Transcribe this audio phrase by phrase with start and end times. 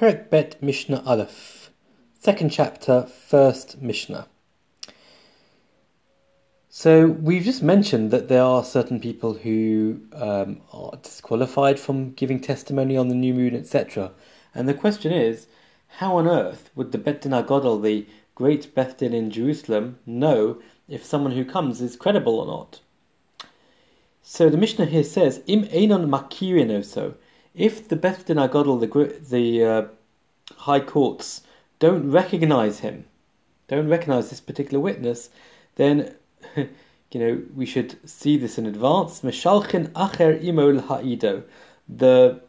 [0.00, 1.70] Perek Bet Mishnah Aleph,
[2.18, 4.28] second chapter, first Mishnah.
[6.70, 12.40] So we've just mentioned that there are certain people who um, are disqualified from giving
[12.40, 14.12] testimony on the new moon, etc.
[14.54, 15.48] And the question is,
[15.98, 20.62] how on earth would the Bet Din HaGadol, the great Beth Din in Jerusalem, know
[20.88, 22.80] if someone who comes is credible or not?
[24.22, 27.16] So the Mishnah here says, Im einon makirin oso.
[27.54, 29.86] If the Beth Din HaGadol, the, the uh,
[30.56, 31.42] high courts,
[31.78, 33.04] don't recognize him,
[33.66, 35.30] don't recognize this particular witness,
[35.76, 36.14] then
[36.56, 36.68] you
[37.14, 39.22] know we should see this in advance.
[39.22, 41.42] Meshalchin acher imol ha'ido.
[41.88, 42.40] The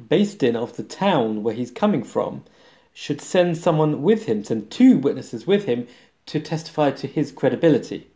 [0.00, 2.44] Beth Din of the town where he's coming from
[2.92, 5.86] should send someone with him, send two witnesses with him
[6.26, 8.08] to testify to his credibility.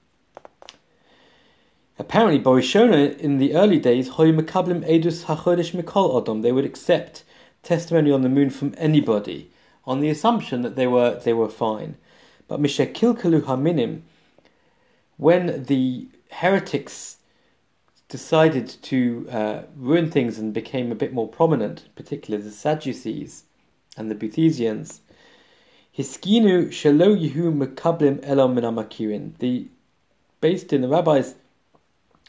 [1.98, 7.22] Apparently, Borishona in the early days, hachodesh mikol odom, they would accept
[7.62, 9.50] testimony on the moon from anybody
[9.86, 11.96] on the assumption that they were they were fine.
[12.48, 14.02] But Mishakilkalu Haminim,
[15.16, 17.18] when the heretics
[18.08, 23.44] decided to uh, ruin things and became a bit more prominent, particularly the Sadducees
[23.96, 25.00] and the Boethusians,
[25.96, 29.38] Hiskinu Shalo Yehu Makablim Elom Minamakirin.
[29.38, 29.68] The
[30.42, 31.34] Beis Din the rabbis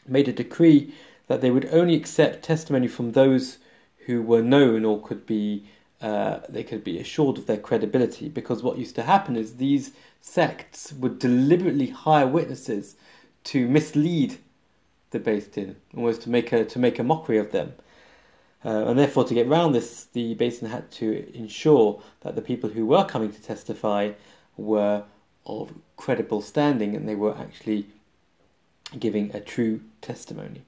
[0.08, 0.92] made a decree
[1.26, 3.58] that they would only accept testimony from those
[4.06, 5.64] who were known or could be
[6.00, 9.92] uh, they could be assured of their credibility because what used to happen is these
[10.20, 12.96] sects would deliberately hire witnesses
[13.44, 14.38] to mislead
[15.10, 17.72] the Beis Din, almost to make a to make a mockery of them.
[18.64, 22.42] Uh, and therefore, to get around this, the Beis Din had to ensure that the
[22.42, 24.12] people who were coming to testify
[24.56, 25.04] were
[25.46, 27.86] of credible standing and they were actually
[28.98, 30.64] giving a true testimony.